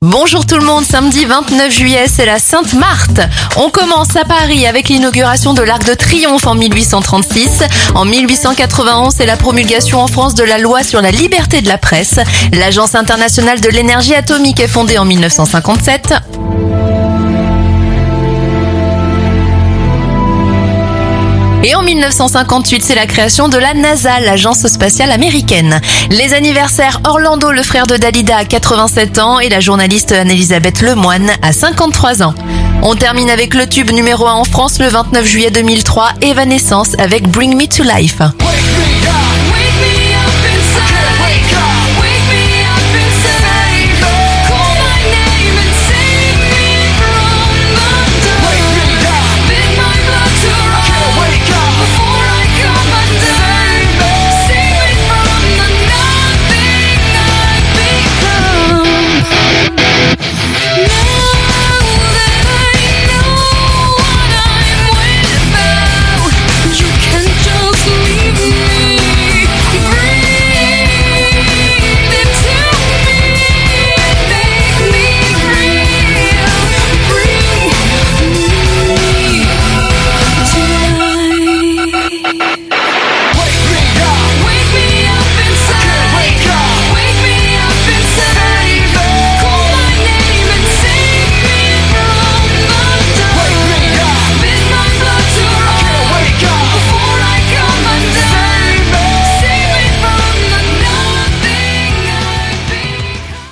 [0.00, 3.20] Bonjour tout le monde, samedi 29 juillet, c'est la Sainte Marthe.
[3.56, 7.64] On commence à Paris avec l'inauguration de l'Arc de Triomphe en 1836.
[7.96, 11.78] En 1891, c'est la promulgation en France de la loi sur la liberté de la
[11.78, 12.20] presse.
[12.52, 16.14] L'Agence internationale de l'énergie atomique est fondée en 1957.
[21.64, 25.80] Et en 1958, c'est la création de la NASA, l'agence spatiale américaine.
[26.10, 31.30] Les anniversaires, Orlando, le frère de Dalida, a 87 ans et la journaliste Anne-Elisabeth Lemoine
[31.42, 32.34] a 53 ans.
[32.82, 37.28] On termine avec le tube numéro 1 en France le 29 juillet 2003, Evanescence avec
[37.28, 38.20] Bring Me to Life.